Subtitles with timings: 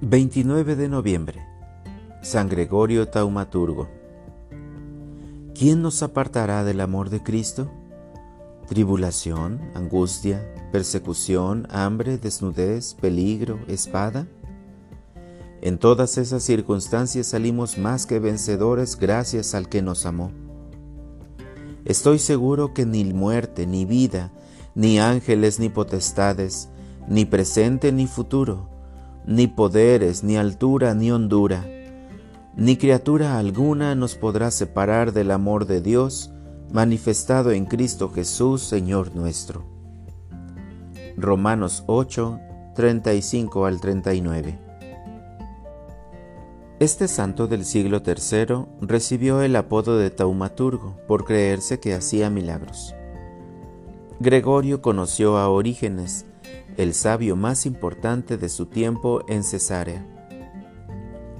[0.00, 1.44] 29 de noviembre.
[2.22, 3.88] San Gregorio Taumaturgo.
[5.56, 7.68] ¿Quién nos apartará del amor de Cristo?
[8.68, 14.28] ¿Tribulación, angustia, persecución, hambre, desnudez, peligro, espada?
[15.62, 20.30] En todas esas circunstancias salimos más que vencedores gracias al que nos amó.
[21.84, 24.30] Estoy seguro que ni muerte, ni vida,
[24.76, 26.68] ni ángeles, ni potestades,
[27.08, 28.77] ni presente, ni futuro,
[29.28, 31.62] ni poderes, ni altura, ni hondura,
[32.56, 36.32] ni criatura alguna nos podrá separar del amor de Dios
[36.72, 39.64] manifestado en Cristo Jesús, Señor nuestro.
[41.18, 42.40] Romanos 8,
[42.74, 44.58] 35 al 39.
[46.80, 52.94] Este santo del siglo III recibió el apodo de taumaturgo por creerse que hacía milagros.
[54.20, 56.24] Gregorio conoció a Orígenes,
[56.76, 60.06] el sabio más importante de su tiempo en Cesarea.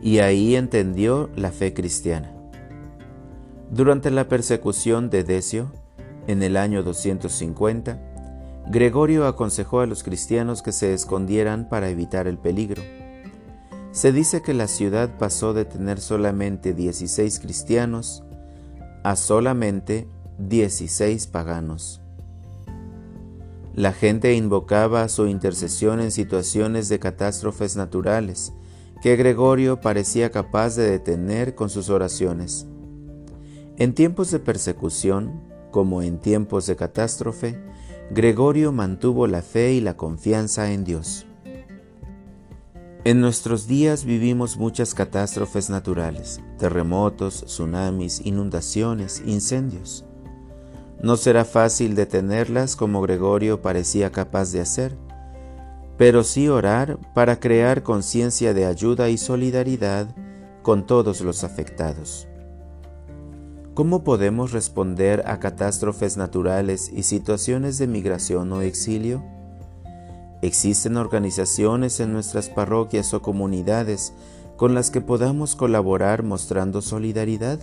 [0.00, 2.32] Y ahí entendió la fe cristiana.
[3.70, 5.72] Durante la persecución de Decio,
[6.26, 7.98] en el año 250,
[8.70, 12.82] Gregorio aconsejó a los cristianos que se escondieran para evitar el peligro.
[13.90, 18.24] Se dice que la ciudad pasó de tener solamente 16 cristianos
[19.02, 22.03] a solamente 16 paganos.
[23.76, 28.52] La gente invocaba su intercesión en situaciones de catástrofes naturales,
[29.02, 32.68] que Gregorio parecía capaz de detener con sus oraciones.
[33.76, 37.58] En tiempos de persecución, como en tiempos de catástrofe,
[38.12, 41.26] Gregorio mantuvo la fe y la confianza en Dios.
[43.02, 50.04] En nuestros días vivimos muchas catástrofes naturales, terremotos, tsunamis, inundaciones, incendios.
[51.02, 54.96] No será fácil detenerlas como Gregorio parecía capaz de hacer,
[55.96, 60.08] pero sí orar para crear conciencia de ayuda y solidaridad
[60.62, 62.26] con todos los afectados.
[63.74, 69.24] ¿Cómo podemos responder a catástrofes naturales y situaciones de migración o exilio?
[70.42, 74.12] ¿Existen organizaciones en nuestras parroquias o comunidades
[74.56, 77.58] con las que podamos colaborar mostrando solidaridad?